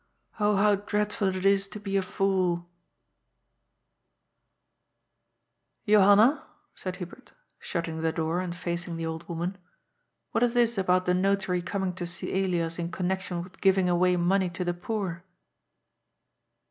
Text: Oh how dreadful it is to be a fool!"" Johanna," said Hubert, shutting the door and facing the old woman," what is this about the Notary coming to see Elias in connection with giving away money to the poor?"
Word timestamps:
Oh 0.39 0.55
how 0.55 0.73
dreadful 0.77 1.35
it 1.35 1.45
is 1.45 1.67
to 1.67 1.79
be 1.79 1.95
a 1.95 2.01
fool!"" 2.01 2.67
Johanna," 5.87 6.43
said 6.73 6.95
Hubert, 6.95 7.33
shutting 7.59 8.01
the 8.01 8.11
door 8.11 8.39
and 8.41 8.55
facing 8.55 8.97
the 8.97 9.05
old 9.05 9.29
woman," 9.29 9.59
what 10.31 10.41
is 10.41 10.55
this 10.55 10.75
about 10.75 11.05
the 11.05 11.13
Notary 11.13 11.61
coming 11.61 11.93
to 11.93 12.07
see 12.07 12.43
Elias 12.43 12.79
in 12.79 12.89
connection 12.91 13.43
with 13.43 13.61
giving 13.61 13.87
away 13.87 14.15
money 14.17 14.49
to 14.49 14.65
the 14.65 14.73
poor?" 14.73 15.23